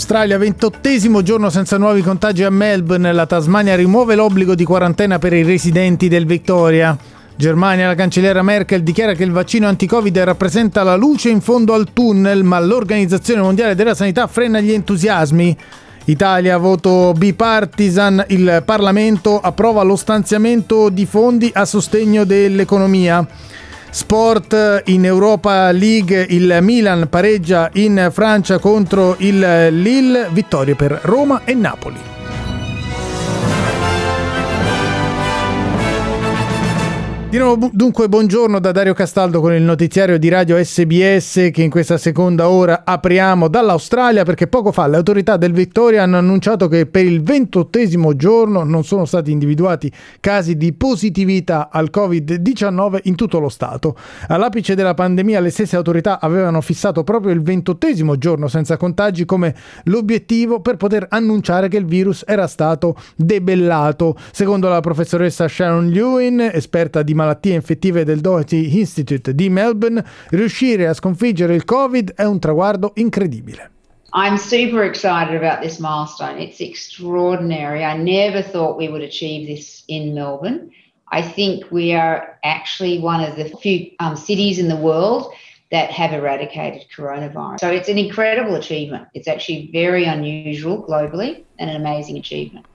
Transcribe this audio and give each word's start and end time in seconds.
Australia, 0.00 0.38
ventottesimo 0.38 1.20
giorno 1.20 1.50
senza 1.50 1.76
nuovi 1.76 2.00
contagi 2.00 2.42
a 2.42 2.48
Melbourne. 2.48 3.12
La 3.12 3.26
Tasmania 3.26 3.76
rimuove 3.76 4.14
l'obbligo 4.14 4.54
di 4.54 4.64
quarantena 4.64 5.18
per 5.18 5.34
i 5.34 5.42
residenti 5.42 6.08
del 6.08 6.24
Victoria. 6.24 6.96
Germania, 7.36 7.88
la 7.88 7.94
cancelliera 7.94 8.40
Merkel 8.42 8.82
dichiara 8.82 9.12
che 9.12 9.24
il 9.24 9.30
vaccino 9.30 9.68
anti-Covid 9.68 10.20
rappresenta 10.20 10.82
la 10.84 10.96
luce 10.96 11.28
in 11.28 11.42
fondo 11.42 11.74
al 11.74 11.92
tunnel, 11.92 12.44
ma 12.44 12.58
l'Organizzazione 12.60 13.42
Mondiale 13.42 13.74
della 13.74 13.94
Sanità 13.94 14.26
frena 14.26 14.58
gli 14.60 14.72
entusiasmi. 14.72 15.54
Italia, 16.06 16.56
voto 16.56 17.12
bipartisan, 17.14 18.24
il 18.28 18.62
Parlamento 18.64 19.38
approva 19.38 19.82
lo 19.82 19.96
stanziamento 19.96 20.88
di 20.88 21.04
fondi 21.04 21.50
a 21.52 21.66
sostegno 21.66 22.24
dell'economia. 22.24 23.26
Sport 23.90 24.82
in 24.86 25.04
Europa 25.04 25.70
League, 25.72 26.26
il 26.30 26.58
Milan 26.60 27.08
pareggia 27.08 27.68
in 27.74 28.08
Francia 28.12 28.58
contro 28.58 29.16
il 29.18 29.68
Lille, 29.70 30.28
vittorie 30.30 30.76
per 30.76 31.00
Roma 31.02 31.42
e 31.44 31.54
Napoli. 31.54 32.19
Di 37.30 37.38
nuovo 37.38 37.70
dunque 37.72 38.08
buongiorno 38.08 38.58
da 38.58 38.72
Dario 38.72 38.92
Castaldo 38.92 39.40
con 39.40 39.54
il 39.54 39.62
notiziario 39.62 40.18
di 40.18 40.28
Radio 40.28 40.60
SBS 40.60 41.50
che 41.52 41.62
in 41.62 41.70
questa 41.70 41.96
seconda 41.96 42.48
ora 42.48 42.82
apriamo 42.84 43.46
dall'Australia 43.46 44.24
perché 44.24 44.48
poco 44.48 44.72
fa 44.72 44.88
le 44.88 44.96
autorità 44.96 45.36
del 45.36 45.52
Victoria 45.52 46.02
hanno 46.02 46.18
annunciato 46.18 46.66
che 46.66 46.86
per 46.86 47.04
il 47.04 47.22
ventottesimo 47.22 48.16
giorno 48.16 48.64
non 48.64 48.82
sono 48.82 49.04
stati 49.04 49.30
individuati 49.30 49.92
casi 50.18 50.56
di 50.56 50.72
positività 50.72 51.68
al 51.70 51.90
Covid-19 51.94 52.98
in 53.04 53.14
tutto 53.14 53.38
lo 53.38 53.48
Stato. 53.48 53.96
All'apice 54.26 54.74
della 54.74 54.94
pandemia 54.94 55.38
le 55.38 55.50
stesse 55.50 55.76
autorità 55.76 56.18
avevano 56.18 56.60
fissato 56.60 57.04
proprio 57.04 57.32
il 57.32 57.42
ventottesimo 57.42 58.18
giorno 58.18 58.48
senza 58.48 58.76
contagi 58.76 59.24
come 59.24 59.54
l'obiettivo 59.84 60.58
per 60.58 60.76
poter 60.76 61.06
annunciare 61.08 61.68
che 61.68 61.76
il 61.76 61.86
virus 61.86 62.24
era 62.26 62.48
stato 62.48 62.96
debellato. 63.14 64.16
Secondo 64.32 64.68
la 64.68 64.80
professoressa 64.80 65.46
Sharon 65.46 65.90
Lewin, 65.90 66.50
esperta 66.52 67.02
di 67.02 67.18
malattie 67.20 67.52
infettive 67.52 68.04
del 68.04 68.20
Doherty 68.20 68.78
Institute 68.78 69.34
di 69.34 69.50
Melbourne, 69.50 70.02
riuscire 70.30 70.86
a 70.86 70.94
sconfiggere 70.94 71.54
il 71.54 71.64
Covid 71.64 72.14
è 72.14 72.24
un 72.24 72.38
traguardo 72.38 72.92
incredibile. 72.94 73.70
I'm 74.12 74.36
super 74.36 74.82
excited 74.82 75.36
about 75.36 75.60
this 75.60 75.78
milestone. 75.78 76.40
It's 76.40 76.60
extraordinary. 76.60 77.84
I 77.84 77.96
never 77.96 78.42
thought 78.42 78.76
we 78.76 78.88
would 78.88 79.02
achieve 79.02 79.46
this 79.46 79.84
in 79.86 80.14
Melbourne. 80.14 80.70
I 81.12 81.22
think 81.22 81.70
we 81.70 81.92
are 81.92 82.38
actually 82.42 82.98
one 82.98 83.22
of 83.22 83.36
the 83.36 83.54
few 83.60 83.90
um, 83.98 84.16
cities 84.16 84.58
in 84.58 84.68
the 84.68 84.76
world 84.76 85.32
that 85.70 85.90
have 85.90 86.12
eradicated 86.12 86.86
coronavirus. 86.96 87.60
So 87.60 87.70
it's 87.70 87.88
an 87.88 87.98
incredible 87.98 88.56
achievement. 88.56 89.06
It's 89.14 89.28
actually 89.28 89.70
very 89.72 90.04
unusual 90.04 90.82
globally 90.82 91.44
and 91.58 91.70
an 91.70 91.76
amazing 91.76 92.16
achievement. 92.16 92.66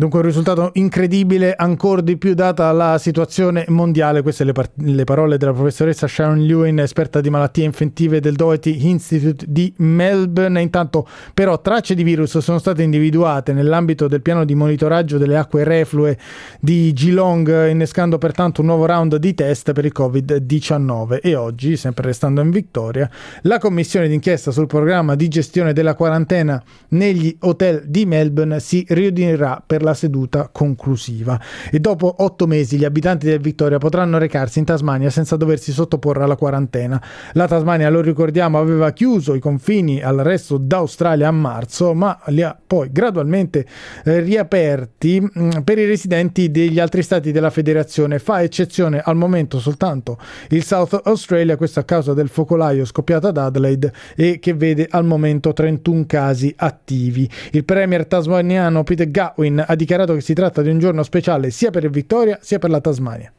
Dunque 0.00 0.20
un 0.20 0.24
risultato 0.24 0.70
incredibile 0.76 1.52
ancora 1.54 2.00
di 2.00 2.16
più 2.16 2.32
data 2.32 2.72
la 2.72 2.96
situazione 2.96 3.66
mondiale, 3.68 4.22
queste 4.22 4.44
le, 4.44 4.52
par- 4.52 4.70
le 4.76 5.04
parole 5.04 5.36
della 5.36 5.52
professoressa 5.52 6.06
Sharon 6.06 6.40
Lewin, 6.40 6.78
esperta 6.78 7.20
di 7.20 7.28
malattie 7.28 7.64
infettive 7.64 8.18
del 8.18 8.34
Doherty 8.34 8.88
Institute 8.88 9.44
di 9.46 9.70
Melbourne. 9.76 10.58
Intanto 10.58 11.06
però 11.34 11.60
tracce 11.60 11.94
di 11.94 12.02
virus 12.02 12.38
sono 12.38 12.58
state 12.58 12.82
individuate 12.82 13.52
nell'ambito 13.52 14.08
del 14.08 14.22
piano 14.22 14.46
di 14.46 14.54
monitoraggio 14.54 15.18
delle 15.18 15.36
acque 15.36 15.64
reflue 15.64 16.16
di 16.60 16.94
Geelong, 16.94 17.68
innescando 17.68 18.16
pertanto 18.16 18.62
un 18.62 18.68
nuovo 18.68 18.86
round 18.86 19.16
di 19.16 19.34
test 19.34 19.74
per 19.74 19.84
il 19.84 19.92
Covid-19 19.94 21.18
e 21.20 21.34
oggi, 21.34 21.76
sempre 21.76 22.06
restando 22.06 22.40
in 22.40 22.48
Victoria, 22.48 23.06
la 23.42 23.58
commissione 23.58 24.08
d'inchiesta 24.08 24.50
sul 24.50 24.66
programma 24.66 25.14
di 25.14 25.28
gestione 25.28 25.74
della 25.74 25.92
quarantena 25.92 26.62
negli 26.88 27.36
hotel 27.40 27.82
di 27.84 28.06
Melbourne 28.06 28.60
si 28.60 28.82
riunirà 28.88 29.62
per 29.66 29.82
la 29.82 29.88
la 29.90 29.94
seduta 29.94 30.48
conclusiva. 30.50 31.38
E 31.70 31.80
dopo 31.80 32.14
otto 32.18 32.46
mesi 32.46 32.76
gli 32.76 32.84
abitanti 32.84 33.26
del 33.26 33.40
Victoria 33.40 33.78
potranno 33.78 34.18
recarsi 34.18 34.58
in 34.58 34.64
Tasmania 34.64 35.10
senza 35.10 35.36
doversi 35.36 35.72
sottoporre 35.72 36.22
alla 36.22 36.36
quarantena. 36.36 37.02
La 37.32 37.46
Tasmania, 37.46 37.90
lo 37.90 38.00
ricordiamo, 38.00 38.58
aveva 38.58 38.92
chiuso 38.92 39.34
i 39.34 39.40
confini 39.40 40.00
al 40.02 40.18
resto 40.18 40.56
d'Australia 40.56 41.28
a 41.28 41.32
marzo, 41.32 41.94
ma 41.94 42.18
li 42.26 42.42
ha 42.42 42.56
poi 42.64 42.90
gradualmente 42.92 43.66
eh, 44.04 44.20
riaperti 44.20 45.20
mh, 45.20 45.28
mm, 45.40 45.50
per 45.64 45.78
i 45.78 45.86
residenti 45.86 46.50
degli 46.50 46.78
altri 46.78 47.02
stati 47.02 47.32
della 47.32 47.50
federazione. 47.50 48.18
Fa 48.18 48.42
eccezione 48.42 49.00
al 49.00 49.16
momento 49.16 49.58
soltanto 49.58 50.18
il 50.50 50.64
South 50.64 51.00
Australia, 51.04 51.56
questo 51.56 51.80
a 51.80 51.84
causa 51.84 52.14
del 52.14 52.28
focolaio 52.28 52.84
scoppiato 52.84 53.26
ad 53.28 53.36
Adelaide 53.36 53.92
e 54.14 54.38
che 54.38 54.54
vede 54.54 54.86
al 54.88 55.04
momento 55.04 55.52
31 55.52 56.04
casi 56.06 56.52
attivi. 56.56 57.28
Il 57.52 57.64
premier 57.64 58.06
tasmaniano 58.06 58.84
Peter 58.84 59.10
Gatwin 59.10 59.64
ha 59.66 59.74
dichiarato 59.80 60.14
che 60.14 60.20
si 60.20 60.34
tratta 60.34 60.60
di 60.60 60.68
un 60.68 60.78
giorno 60.78 61.02
speciale 61.02 61.50
sia 61.50 61.70
per 61.70 61.84
il 61.84 61.90
Victoria 61.90 62.38
sia 62.42 62.58
per 62.58 62.68
la 62.68 62.80
Tasmania. 62.80 63.32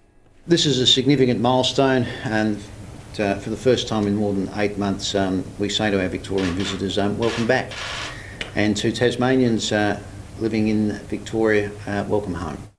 This 0.48 0.66
is 0.66 0.80
a 0.80 0.86
significant 0.86 1.40
milestone 1.40 2.06
and 2.24 2.58
uh, 3.20 3.36
for 3.36 3.52
the 3.52 3.58
first 3.58 3.88
time 3.88 4.08
in 4.08 4.16
more 4.16 4.34
than 4.34 4.50
eight 4.56 4.76
months 4.78 5.14
um, 5.14 5.44
we 5.60 5.70
say 5.70 5.92
to 5.92 6.00
our 6.00 6.10
Victorian 6.10 6.56
visitors 6.56 6.98
um, 6.98 7.16
welcome 7.20 7.46
back 7.46 7.72
and 8.56 8.76
to 8.76 8.92
Tasmanians 8.92 9.72
uh, 9.72 10.00
living 10.40 10.68
in 10.68 11.00
Victoria 11.08 11.70
uh, 11.86 12.04
welcome 12.08 12.34
home. 12.34 12.71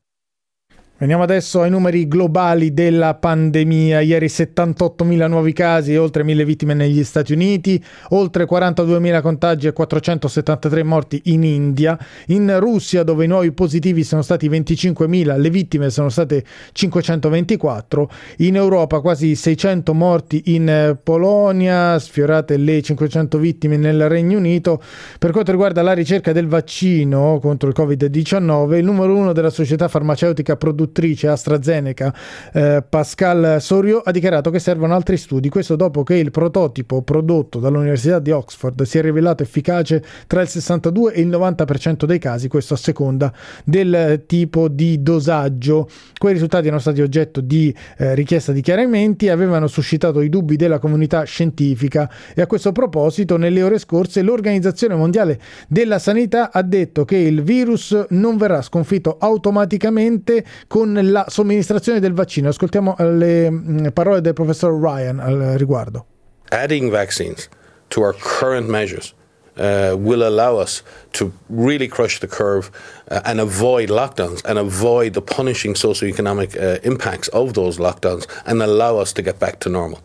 Veniamo 1.02 1.24
adesso 1.24 1.62
ai 1.62 1.70
numeri 1.70 2.06
globali 2.06 2.72
della 2.72 3.14
pandemia. 3.14 3.98
Ieri 4.02 4.26
78.000 4.26 5.26
nuovi 5.26 5.52
casi 5.52 5.94
e 5.94 5.98
oltre 5.98 6.22
1.000 6.22 6.44
vittime 6.44 6.74
negli 6.74 7.02
Stati 7.02 7.32
Uniti, 7.32 7.82
oltre 8.10 8.44
42.000 8.44 9.20
contagi 9.20 9.66
e 9.66 9.72
473 9.72 10.84
morti 10.84 11.20
in 11.24 11.42
India. 11.42 11.98
In 12.26 12.56
Russia, 12.60 13.02
dove 13.02 13.24
i 13.24 13.26
nuovi 13.26 13.50
positivi 13.50 14.04
sono 14.04 14.22
stati 14.22 14.48
25.000, 14.48 15.40
le 15.40 15.50
vittime 15.50 15.90
sono 15.90 16.08
state 16.08 16.44
524. 16.70 18.10
In 18.36 18.54
Europa 18.54 19.00
quasi 19.00 19.34
600 19.34 19.94
morti 19.94 20.54
in 20.54 20.68
eh, 20.68 20.96
Polonia, 21.02 21.98
sfiorate 21.98 22.56
le 22.56 22.80
500 22.80 23.38
vittime 23.38 23.76
nel 23.76 24.08
Regno 24.08 24.38
Unito. 24.38 24.80
Per 25.18 25.32
quanto 25.32 25.50
riguarda 25.50 25.82
la 25.82 25.94
ricerca 25.94 26.30
del 26.30 26.46
vaccino 26.46 27.40
contro 27.42 27.68
il 27.68 27.74
Covid-19, 27.76 28.74
il 28.76 28.84
numero 28.84 29.16
uno 29.16 29.32
della 29.32 29.50
società 29.50 29.88
farmaceutica 29.88 30.54
produttiva 30.54 30.90
produttrice 30.92 31.28
AstraZeneca 31.28 32.14
eh, 32.52 32.84
Pascal 32.86 33.56
Sorio 33.60 33.98
ha 33.98 34.10
dichiarato 34.10 34.50
che 34.50 34.58
servono 34.58 34.94
altri 34.94 35.16
studi, 35.16 35.48
questo 35.48 35.74
dopo 35.74 36.02
che 36.02 36.14
il 36.14 36.30
prototipo 36.30 37.02
prodotto 37.02 37.58
dall'Università 37.58 38.18
di 38.18 38.30
Oxford 38.30 38.82
si 38.82 38.98
è 38.98 39.00
rivelato 39.00 39.42
efficace 39.42 40.04
tra 40.26 40.42
il 40.42 40.48
62 40.48 41.14
e 41.14 41.20
il 41.22 41.28
90% 41.28 42.04
dei 42.04 42.18
casi, 42.18 42.48
questo 42.48 42.74
a 42.74 42.76
seconda 42.76 43.32
del 43.64 44.24
tipo 44.26 44.68
di 44.68 45.02
dosaggio. 45.02 45.88
Quei 46.18 46.34
risultati 46.34 46.66
erano 46.66 46.80
stati 46.80 47.00
oggetto 47.00 47.40
di 47.40 47.74
eh, 47.96 48.14
richiesta 48.14 48.52
di 48.52 48.60
chiarimenti, 48.60 49.28
avevano 49.30 49.66
suscitato 49.66 50.20
i 50.20 50.28
dubbi 50.28 50.56
della 50.56 50.78
comunità 50.78 51.22
scientifica 51.24 52.10
e 52.34 52.42
a 52.42 52.46
questo 52.46 52.72
proposito 52.72 53.36
nelle 53.36 53.62
ore 53.62 53.78
scorse 53.78 54.22
l'Organizzazione 54.22 54.94
Mondiale 54.94 55.40
della 55.68 55.98
Sanità 55.98 56.52
ha 56.52 56.62
detto 56.62 57.04
che 57.04 57.16
il 57.16 57.42
virus 57.42 58.06
non 58.10 58.36
verrà 58.36 58.60
sconfitto 58.60 59.16
automaticamente 59.18 60.44
con 60.66 60.81
con 60.82 60.98
la 61.00 61.24
somministrazione 61.28 62.00
del 62.00 62.12
vaccino. 62.12 62.48
Ascoltiamo 62.48 62.96
le 62.98 63.48
mm, 63.48 63.86
parole 63.92 64.20
del 64.20 64.32
professor 64.32 64.72
Ryan 64.72 65.20
al 65.20 65.54
riguardo. 65.56 66.06
Adding 66.50 66.90
vaccines 66.90 67.48
to 67.90 68.02
our 68.02 68.14
current 68.14 68.68
measures 68.68 69.14
uh, 69.56 69.94
will 69.96 70.22
allow 70.24 70.60
us 70.60 70.82
to 71.12 71.32
really 71.48 71.86
crush 71.86 72.18
the 72.18 72.26
curve 72.26 72.70
uh, 73.10 73.20
and 73.24 73.40
avoid 73.40 73.90
lockdowns 73.90 74.42
and 74.44 74.58
avoid 74.58 75.12
the 75.12 75.22
punishing 75.22 75.74
socioeconomic 75.74 76.56
uh, 76.56 76.80
impacts 76.82 77.28
of 77.28 77.52
those 77.54 77.78
lockdowns 77.78 78.26
and 78.44 78.60
allow 78.60 78.98
us 78.98 79.12
to 79.12 79.22
get 79.22 79.38
back 79.38 79.60
to 79.60 79.68
normal. 79.68 80.00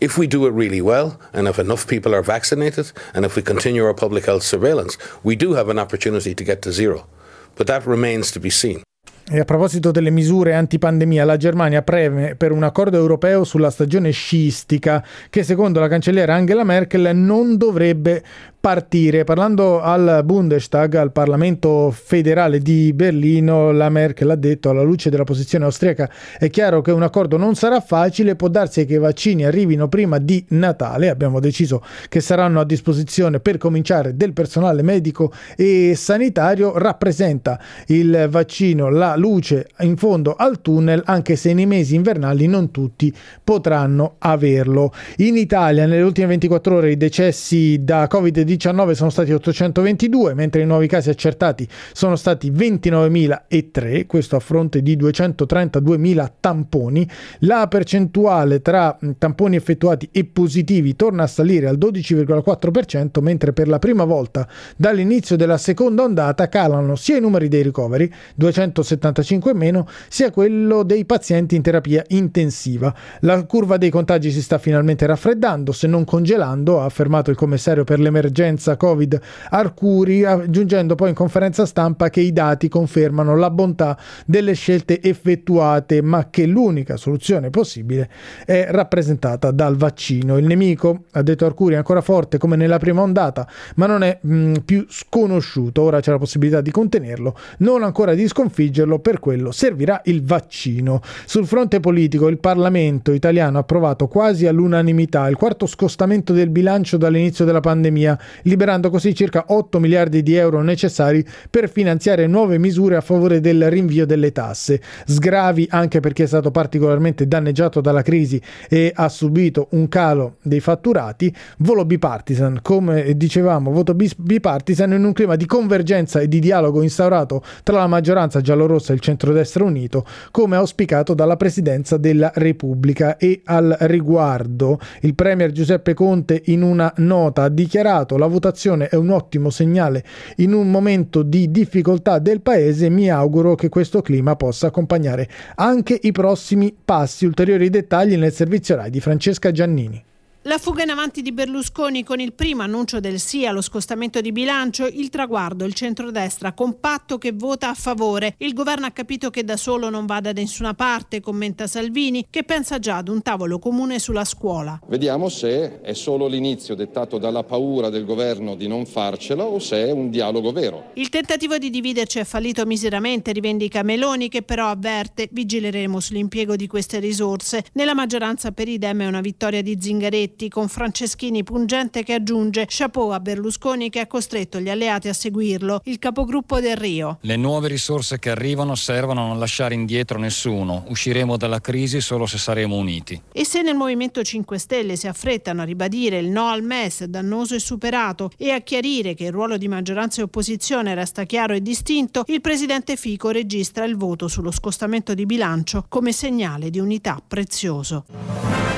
If 0.00 0.16
we 0.16 0.26
do 0.26 0.46
it 0.46 0.52
really 0.52 0.80
well, 0.80 1.20
and 1.34 1.46
if 1.46 1.58
enough 1.58 1.86
people 1.86 2.14
are 2.14 2.22
vaccinated, 2.22 2.90
and 3.14 3.24
if 3.24 3.36
we 3.36 3.42
continue 3.42 3.84
our 3.84 3.94
public 3.94 4.24
health 4.24 4.42
surveillance, 4.42 4.96
we 5.22 5.36
do 5.36 5.52
have 5.52 5.68
an 5.68 5.78
opportunity 5.78 6.34
to 6.34 6.42
get 6.42 6.62
to 6.62 6.72
zero. 6.72 7.06
But 7.54 7.66
that 7.66 7.86
remains 7.86 8.32
to 8.32 8.40
be 8.40 8.50
seen. 8.50 8.82
E 9.30 9.38
a 9.38 9.44
proposito 9.44 9.92
delle 9.92 10.10
misure 10.10 10.54
antipandemia, 10.54 11.24
la 11.24 11.36
Germania 11.36 11.82
preme 11.82 12.34
per 12.34 12.50
un 12.50 12.64
accordo 12.64 12.96
europeo 12.96 13.44
sulla 13.44 13.70
stagione 13.70 14.10
sciistica 14.10 15.02
che 15.30 15.44
secondo 15.44 15.78
la 15.78 15.88
cancelliera 15.88 16.34
Angela 16.34 16.64
Merkel 16.64 17.14
non 17.14 17.56
dovrebbe 17.56 18.22
partire. 18.62 19.24
Parlando 19.24 19.80
al 19.80 20.22
Bundestag, 20.24 20.94
al 20.94 21.10
Parlamento 21.10 21.90
federale 21.90 22.60
di 22.60 22.92
Berlino, 22.92 23.72
la 23.72 23.88
Merkel 23.88 24.30
ha 24.30 24.36
detto 24.36 24.70
alla 24.70 24.82
luce 24.82 25.10
della 25.10 25.24
posizione 25.24 25.64
austriaca 25.64 26.08
è 26.38 26.48
chiaro 26.48 26.80
che 26.80 26.92
un 26.92 27.02
accordo 27.02 27.36
non 27.36 27.56
sarà 27.56 27.80
facile, 27.80 28.36
può 28.36 28.46
darsi 28.46 28.86
che 28.86 28.94
i 28.94 28.98
vaccini 28.98 29.44
arrivino 29.44 29.88
prima 29.88 30.18
di 30.18 30.44
Natale, 30.50 31.08
abbiamo 31.08 31.40
deciso 31.40 31.82
che 32.08 32.20
saranno 32.20 32.60
a 32.60 32.64
disposizione 32.64 33.40
per 33.40 33.58
cominciare 33.58 34.16
del 34.16 34.32
personale 34.32 34.82
medico 34.82 35.32
e 35.56 35.94
sanitario, 35.96 36.78
rappresenta 36.78 37.58
il 37.88 38.28
vaccino 38.30 38.90
la 38.90 39.16
luce 39.16 39.70
in 39.80 39.96
fondo 39.96 40.36
al 40.36 40.60
tunnel 40.60 41.02
anche 41.04 41.34
se 41.34 41.52
nei 41.52 41.66
mesi 41.66 41.96
invernali 41.96 42.46
non 42.46 42.70
tutti 42.70 43.12
potranno 43.42 44.14
averlo. 44.18 44.92
In 45.16 45.36
Italia 45.36 45.84
nelle 45.84 46.02
ultime 46.02 46.28
24 46.28 46.76
ore 46.76 46.92
i 46.92 46.96
decessi 46.96 47.82
da 47.82 48.08
Covid-19 48.08 48.50
19 48.52 48.94
sono 48.94 49.08
stati 49.08 49.32
822, 49.32 50.34
mentre 50.34 50.60
i 50.60 50.66
nuovi 50.66 50.86
casi 50.86 51.08
accertati 51.08 51.66
sono 51.92 52.16
stati 52.16 52.50
29.003, 52.50 54.06
questo 54.06 54.36
a 54.36 54.40
fronte 54.40 54.82
di 54.82 54.96
232.000 54.96 56.30
tamponi. 56.38 57.08
La 57.40 57.66
percentuale 57.68 58.60
tra 58.60 58.98
tamponi 59.16 59.56
effettuati 59.56 60.08
e 60.12 60.24
positivi 60.24 60.96
torna 60.96 61.22
a 61.22 61.26
salire 61.26 61.66
al 61.66 61.78
12,4%, 61.78 63.22
mentre 63.22 63.52
per 63.54 63.68
la 63.68 63.78
prima 63.78 64.04
volta 64.04 64.46
dall'inizio 64.76 65.36
della 65.36 65.58
seconda 65.58 66.02
ondata 66.02 66.48
calano 66.48 66.94
sia 66.96 67.16
i 67.16 67.20
numeri 67.20 67.48
dei 67.48 67.62
ricoveri, 67.62 68.12
275 68.34 69.54
meno, 69.54 69.88
sia 70.08 70.30
quello 70.30 70.82
dei 70.82 71.06
pazienti 71.06 71.56
in 71.56 71.62
terapia 71.62 72.04
intensiva. 72.08 72.94
La 73.20 73.42
curva 73.44 73.78
dei 73.78 73.90
contagi 73.90 74.30
si 74.30 74.42
sta 74.42 74.58
finalmente 74.58 75.06
raffreddando, 75.06 75.72
se 75.72 75.86
non 75.86 76.04
congelando, 76.04 76.80
ha 76.80 76.84
affermato 76.84 77.30
il 77.30 77.36
commissario 77.36 77.84
per 77.84 77.98
l'emergenza 77.98 78.40
emergenza 78.42 78.76
Covid 78.76 79.20
Arcuri, 79.50 80.24
aggiungendo 80.24 80.94
poi 80.94 81.10
in 81.10 81.14
conferenza 81.14 81.64
stampa 81.64 82.10
che 82.10 82.20
i 82.20 82.32
dati 82.32 82.68
confermano 82.68 83.36
la 83.36 83.50
bontà 83.50 83.96
delle 84.26 84.54
scelte 84.54 85.00
effettuate, 85.00 86.02
ma 86.02 86.28
che 86.30 86.46
l'unica 86.46 86.96
soluzione 86.96 87.50
possibile 87.50 88.10
è 88.44 88.68
rappresentata 88.70 89.50
dal 89.50 89.76
vaccino. 89.76 90.36
Il 90.36 90.46
nemico, 90.46 91.04
ha 91.12 91.22
detto 91.22 91.46
Arcuri, 91.46 91.74
è 91.74 91.76
ancora 91.76 92.00
forte 92.00 92.38
come 92.38 92.56
nella 92.56 92.78
prima 92.78 93.02
ondata, 93.02 93.48
ma 93.76 93.86
non 93.86 94.02
è 94.02 94.18
mh, 94.20 94.54
più 94.64 94.84
sconosciuto. 94.88 95.82
Ora 95.82 96.00
c'è 96.00 96.10
la 96.10 96.18
possibilità 96.18 96.60
di 96.60 96.70
contenerlo, 96.70 97.36
non 97.58 97.82
ancora 97.82 98.14
di 98.14 98.26
sconfiggerlo, 98.26 98.98
per 98.98 99.20
quello 99.20 99.52
servirà 99.52 100.00
il 100.04 100.24
vaccino. 100.24 101.00
Sul 101.26 101.46
fronte 101.46 101.80
politico 101.80 102.28
il 102.28 102.38
Parlamento 102.38 103.12
italiano 103.12 103.58
ha 103.58 103.60
approvato 103.60 104.08
quasi 104.08 104.46
all'unanimità 104.46 105.28
il 105.28 105.36
quarto 105.36 105.66
scostamento 105.66 106.32
del 106.32 106.50
bilancio 106.50 106.96
dall'inizio 106.96 107.44
della 107.44 107.60
pandemia 107.60 108.18
liberando 108.42 108.90
così 108.90 109.14
circa 109.14 109.44
8 109.48 109.78
miliardi 109.78 110.22
di 110.22 110.34
euro 110.34 110.62
necessari 110.62 111.24
per 111.50 111.70
finanziare 111.70 112.26
nuove 112.26 112.58
misure 112.58 112.96
a 112.96 113.00
favore 113.00 113.40
del 113.40 113.70
rinvio 113.70 114.06
delle 114.06 114.32
tasse. 114.32 114.80
Sgravi 115.06 115.66
anche 115.70 116.00
perché 116.00 116.24
è 116.24 116.26
stato 116.26 116.50
particolarmente 116.50 117.26
danneggiato 117.26 117.80
dalla 117.80 118.02
crisi 118.02 118.40
e 118.68 118.92
ha 118.94 119.08
subito 119.08 119.68
un 119.70 119.88
calo 119.88 120.36
dei 120.42 120.60
fatturati. 120.60 121.34
Volo 121.58 121.84
bipartisan, 121.84 122.60
come 122.62 123.16
dicevamo, 123.16 123.70
voto 123.70 123.94
bipartisan 123.94 124.92
in 124.92 125.04
un 125.04 125.12
clima 125.12 125.36
di 125.36 125.46
convergenza 125.46 126.20
e 126.20 126.28
di 126.28 126.38
dialogo 126.38 126.82
instaurato 126.82 127.42
tra 127.62 127.76
la 127.76 127.86
maggioranza 127.86 128.40
giallorossa 128.40 128.92
e 128.92 128.96
il 128.96 129.00
centrodestra 129.00 129.64
unito, 129.64 130.04
come 130.30 130.56
auspicato 130.56 131.14
dalla 131.14 131.36
Presidenza 131.36 131.96
della 131.96 132.30
Repubblica. 132.34 133.16
E 133.16 133.42
al 133.44 133.76
riguardo, 133.80 134.78
il 135.00 135.14
Premier 135.14 135.52
Giuseppe 135.52 135.94
Conte 135.94 136.40
in 136.46 136.62
una 136.62 136.92
nota 136.96 137.44
ha 137.44 137.48
dichiarato 137.48 138.16
la 138.22 138.28
votazione 138.28 138.88
è 138.88 138.94
un 138.94 139.10
ottimo 139.10 139.50
segnale 139.50 140.04
in 140.36 140.52
un 140.52 140.70
momento 140.70 141.22
di 141.22 141.50
difficoltà 141.50 142.20
del 142.20 142.40
Paese. 142.40 142.88
Mi 142.88 143.10
auguro 143.10 143.56
che 143.56 143.68
questo 143.68 144.00
clima 144.00 144.36
possa 144.36 144.68
accompagnare 144.68 145.28
anche 145.56 145.98
i 146.00 146.12
prossimi 146.12 146.74
passi. 146.84 147.26
Ulteriori 147.26 147.68
dettagli 147.68 148.16
nel 148.16 148.32
servizio 148.32 148.76
RAI 148.76 148.90
di 148.90 149.00
Francesca 149.00 149.50
Giannini. 149.50 150.02
La 150.46 150.58
fuga 150.58 150.82
in 150.82 150.90
avanti 150.90 151.22
di 151.22 151.30
Berlusconi 151.30 152.02
con 152.02 152.18
il 152.18 152.32
primo 152.32 152.62
annuncio 152.62 152.98
del 152.98 153.20
sì 153.20 153.46
allo 153.46 153.60
scostamento 153.60 154.20
di 154.20 154.32
bilancio, 154.32 154.86
il 154.86 155.08
traguardo, 155.08 155.64
il 155.64 155.72
centrodestra 155.72 156.52
compatto 156.52 157.16
che 157.16 157.30
vota 157.30 157.68
a 157.68 157.74
favore. 157.74 158.34
Il 158.38 158.52
governo 158.52 158.86
ha 158.86 158.90
capito 158.90 159.30
che 159.30 159.44
da 159.44 159.56
solo 159.56 159.88
non 159.88 160.04
va 160.04 160.18
da 160.18 160.32
nessuna 160.32 160.74
parte, 160.74 161.20
commenta 161.20 161.68
Salvini, 161.68 162.26
che 162.28 162.42
pensa 162.42 162.80
già 162.80 162.96
ad 162.96 163.06
un 163.06 163.22
tavolo 163.22 163.60
comune 163.60 164.00
sulla 164.00 164.24
scuola. 164.24 164.80
Vediamo 164.88 165.28
se 165.28 165.80
è 165.80 165.92
solo 165.92 166.26
l'inizio 166.26 166.74
dettato 166.74 167.18
dalla 167.18 167.44
paura 167.44 167.88
del 167.88 168.04
governo 168.04 168.56
di 168.56 168.66
non 168.66 168.84
farcela 168.84 169.44
o 169.44 169.60
se 169.60 169.86
è 169.86 169.92
un 169.92 170.10
dialogo 170.10 170.50
vero. 170.50 170.90
Il 170.94 171.08
tentativo 171.08 171.56
di 171.56 171.70
dividerci 171.70 172.18
è 172.18 172.24
fallito 172.24 172.66
miseramente, 172.66 173.30
rivendica 173.30 173.84
Meloni, 173.84 174.28
che 174.28 174.42
però 174.42 174.70
avverte 174.70 175.28
vigileremo 175.30 176.00
sull'impiego 176.00 176.56
di 176.56 176.66
queste 176.66 176.98
risorse. 176.98 177.64
Nella 177.74 177.94
maggioranza 177.94 178.50
per 178.50 178.66
idem 178.66 179.02
è 179.02 179.06
una 179.06 179.20
vittoria 179.20 179.62
di 179.62 179.78
Zingaretti 179.80 180.30
Zingaretti 180.32 180.48
con 180.48 180.68
Franceschini 180.68 181.42
pungente 181.44 182.02
che 182.02 182.14
aggiunge 182.14 182.64
chapeau 182.66 183.10
a 183.10 183.20
Berlusconi 183.20 183.90
che 183.90 184.00
ha 184.00 184.06
costretto 184.06 184.58
gli 184.58 184.68
alleati 184.68 185.08
a 185.08 185.12
seguirlo, 185.12 185.82
il 185.84 185.98
capogruppo 185.98 186.60
del 186.60 186.76
Rio. 186.76 187.18
Le 187.20 187.36
nuove 187.36 187.68
risorse 187.68 188.18
che 188.18 188.30
arrivano 188.30 188.74
servono 188.74 189.24
a 189.24 189.26
non 189.28 189.38
lasciare 189.38 189.74
indietro 189.74 190.18
nessuno. 190.18 190.84
Usciremo 190.88 191.36
dalla 191.36 191.60
crisi 191.60 192.00
solo 192.00 192.26
se 192.26 192.38
saremo 192.38 192.76
uniti. 192.76 193.20
E 193.32 193.44
se 193.44 193.62
nel 193.62 193.74
Movimento 193.74 194.22
5 194.22 194.58
Stelle 194.58 194.96
si 194.96 195.06
affrettano 195.06 195.62
a 195.62 195.64
ribadire 195.64 196.18
il 196.18 196.28
no 196.28 196.48
al 196.48 196.62
MES 196.62 197.04
dannoso 197.04 197.54
e 197.54 197.60
superato 197.60 198.30
e 198.36 198.50
a 198.50 198.60
chiarire 198.60 199.14
che 199.14 199.24
il 199.24 199.32
ruolo 199.32 199.56
di 199.56 199.68
maggioranza 199.68 200.20
e 200.20 200.24
opposizione 200.24 200.94
resta 200.94 201.24
chiaro 201.24 201.54
e 201.54 201.60
distinto, 201.60 202.24
il 202.28 202.40
presidente 202.40 202.96
Fico 202.96 203.30
registra 203.30 203.84
il 203.84 203.96
voto 203.96 204.28
sullo 204.28 204.50
scostamento 204.50 205.14
di 205.14 205.26
bilancio 205.26 205.84
come 205.88 206.12
segnale 206.12 206.70
di 206.70 206.78
unità 206.78 207.20
prezioso. 207.26 208.71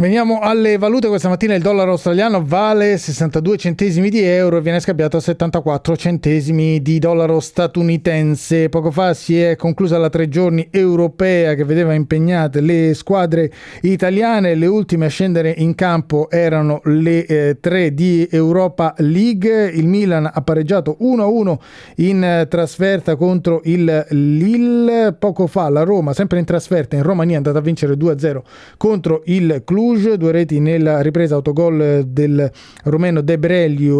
Veniamo 0.00 0.38
alle 0.38 0.78
valute. 0.78 1.08
Questa 1.08 1.28
mattina 1.28 1.56
il 1.56 1.60
dollaro 1.60 1.90
australiano 1.90 2.40
vale 2.46 2.96
62 2.98 3.56
centesimi 3.56 4.10
di 4.10 4.20
euro 4.20 4.58
e 4.58 4.60
viene 4.60 4.78
scambiato 4.78 5.16
a 5.16 5.20
74 5.20 5.96
centesimi 5.96 6.80
di 6.80 7.00
dollaro 7.00 7.40
statunitense. 7.40 8.68
Poco 8.68 8.92
fa 8.92 9.12
si 9.12 9.40
è 9.42 9.56
conclusa 9.56 9.98
la 9.98 10.08
tre 10.08 10.28
giorni 10.28 10.68
europea 10.70 11.54
che 11.54 11.64
vedeva 11.64 11.94
impegnate 11.94 12.60
le 12.60 12.94
squadre 12.94 13.50
italiane. 13.80 14.54
Le 14.54 14.66
ultime 14.66 15.06
a 15.06 15.08
scendere 15.08 15.52
in 15.56 15.74
campo 15.74 16.30
erano 16.30 16.80
le 16.84 17.26
eh, 17.26 17.56
tre 17.58 17.92
di 17.92 18.28
Europa 18.30 18.94
League. 18.98 19.66
Il 19.66 19.88
Milan 19.88 20.30
ha 20.32 20.42
pareggiato 20.42 20.96
1-1 21.00 21.56
in 21.96 22.22
eh, 22.22 22.46
trasferta 22.46 23.16
contro 23.16 23.62
il 23.64 24.06
Lille. 24.10 25.16
Poco 25.18 25.48
fa 25.48 25.68
la 25.68 25.82
Roma, 25.82 26.12
sempre 26.12 26.38
in 26.38 26.44
trasferta 26.44 26.94
in 26.94 27.02
Romania, 27.02 27.34
è 27.34 27.38
andata 27.38 27.58
a 27.58 27.62
vincere 27.62 27.94
2-0 27.94 28.42
contro 28.76 29.22
il 29.24 29.62
Club 29.64 29.86
Cluj, 29.88 30.16
due 30.16 30.32
reti 30.32 30.60
nella 30.60 31.00
ripresa 31.00 31.34
autogol 31.34 32.04
del 32.06 32.50
romeno 32.84 33.22
De 33.22 33.36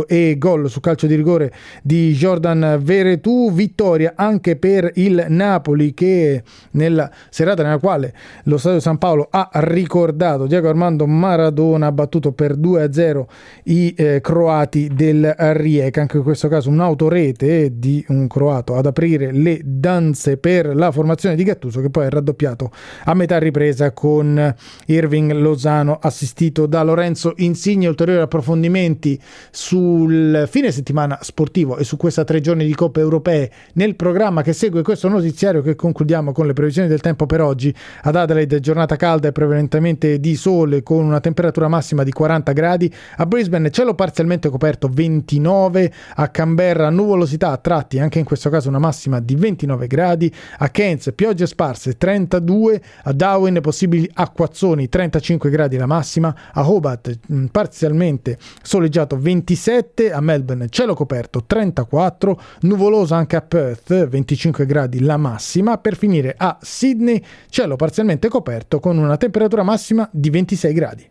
e 0.07 0.37
gol 0.37 0.69
su 0.69 0.81
calcio 0.81 1.07
di 1.07 1.15
rigore 1.15 1.51
di 1.83 2.13
Jordan 2.13 2.79
Veretù, 2.83 3.51
vittoria 3.53 4.13
anche 4.15 4.57
per 4.57 4.91
il 4.97 5.25
Napoli 5.29 5.95
che 5.95 6.43
nella 6.73 7.11
serata 7.31 7.63
nella 7.63 7.79
quale 7.79 8.13
lo 8.45 8.59
Stadio 8.59 8.81
San 8.81 8.99
Paolo 8.99 9.29
ha 9.31 9.49
ricordato 9.55 10.47
Diego 10.47 10.69
Armando 10.69 11.07
Maradona 11.07 11.87
ha 11.87 11.93
battuto 11.93 12.33
per 12.33 12.59
2-0 12.59 13.25
i 13.65 13.95
eh, 13.97 14.21
croati 14.21 14.91
del 14.93 15.35
Rijeka, 15.39 16.03
anche 16.03 16.19
in 16.19 16.23
questo 16.23 16.49
caso 16.49 16.69
un'autorete 16.69 17.79
di 17.79 18.05
un 18.09 18.27
croato 18.27 18.77
ad 18.77 18.85
aprire 18.85 19.33
le 19.33 19.61
danze 19.65 20.37
per 20.37 20.77
la 20.77 20.93
formazione 20.93 21.35
di 21.35 21.45
Gattuso 21.45 21.81
che 21.81 21.89
poi 21.89 22.07
è 22.07 22.11
raddoppiato 22.11 22.71
a 23.05 23.15
metà 23.15 23.39
ripresa 23.39 23.93
con 23.93 24.55
Irving 24.87 25.33
Lozano 25.33 25.77
Milano, 25.79 25.99
assistito 26.01 26.67
da 26.67 26.83
Lorenzo 26.83 27.35
Insigne. 27.37 27.89
Ulteriori 27.89 28.21
approfondimenti 28.21 29.21
sul 29.51 30.47
fine 30.49 30.71
settimana 30.73 31.19
sportivo 31.21 31.77
e 31.77 31.85
su 31.85 31.97
questa 31.97 32.25
tre 32.25 32.41
giorni 32.41 32.65
di 32.65 32.75
Coppe 32.75 33.01
Europee 33.01 33.51
nel 33.75 33.95
programma 33.95 34.43
che 34.43 34.53
segue 34.53 34.83
questo 34.83 35.09
notiziario 35.09 35.63
che 35.63 35.75
concludiamo 35.75 36.33
con 36.33 36.47
le 36.47 36.53
previsioni 36.53 36.89
del 36.89 37.01
tempo 37.01 37.27
per 37.27 37.41
oggi. 37.41 37.75
Ad 38.03 38.17
Adelaide 38.17 38.61
giornata 38.61 38.97
calda 38.97 39.29
e 39.29 39.33
prevalentemente 39.33 40.19
di 40.19 40.35
sole 40.35 40.83
con 40.83 41.05
una 41.05 41.21
temperatura 41.21 41.69
massima 41.69 42.03
di 42.03 42.13
40 42.13 42.53
gradi. 42.53 42.93
A 43.17 43.27
Brisbane 43.27 43.71
cielo 43.71 43.95
parzialmente 43.95 44.49
coperto 44.49 44.89
29. 44.89 45.93
A 46.17 46.29
Canberra 46.29 46.91
nuvolosità 46.91 47.51
a 47.51 47.57
tratti, 47.57 47.99
anche 47.99 48.19
in 48.19 48.25
questo 48.25 48.51
caso 48.51 48.69
una 48.69 48.79
massima 48.79 49.21
di 49.21 49.35
29 49.35 49.87
gradi. 49.87 50.33
A 50.59 50.69
Cairns 50.69 51.13
piogge 51.15 51.47
sparse 51.47 51.97
32. 51.97 52.81
A 53.05 53.13
Darwin 53.13 53.61
possibili 53.61 54.09
acquazzoni 54.13 54.89
35 54.89 55.51
gradi 55.51 55.68
gradi 55.69 55.77
la 55.77 55.87
massima, 55.87 56.35
a 56.53 56.69
Hobart 56.69 57.19
mm, 57.33 57.47
parzialmente 57.47 58.39
soleggiato 58.63 59.19
27, 59.19 60.11
a 60.11 60.21
Melbourne 60.21 60.69
cielo 60.71 60.95
coperto 60.95 61.45
34, 61.47 62.41
nuvoloso 62.63 63.15
anche 63.15 63.37
a 63.37 63.43
Perth 63.43 64.09
25 64.09 64.67
gradi 64.67 65.01
la 65.01 65.17
massima, 65.17 65.79
per 65.79 65.97
finire 65.97 66.35
a 66.37 66.59
Sydney 66.61 67.23
cielo 67.49 67.77
parzialmente 67.77 68.29
coperto 68.29 68.81
con 68.81 68.99
una 68.99 69.17
temperatura 69.17 69.63
massima 69.63 70.09
di 70.11 70.31
26 70.31 70.73
gradi. 70.73 71.11